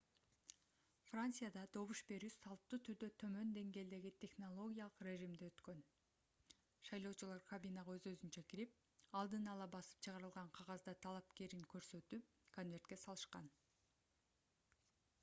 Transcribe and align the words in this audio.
францияда 1.07 1.63
добуш 1.73 1.99
берүү 2.11 2.29
салттуу 2.35 2.77
түрдө 2.87 3.09
төмөн 3.23 3.49
деңгээлдеги 3.57 4.11
технологиялык 4.23 5.03
режимде 5.07 5.49
өткөн 5.49 5.83
шайлоочулар 6.89 7.43
кабинага 7.51 7.95
өз-өзүнчө 7.97 8.43
кирип 8.53 8.73
алдын 9.21 9.51
ала 9.53 9.67
басып 9.75 10.01
чыгарылган 10.07 10.51
кагазда 10.61 10.95
талапкерин 11.05 11.67
көрсөтүп 11.75 12.33
конвертке 12.57 12.97
салышкан 13.03 13.51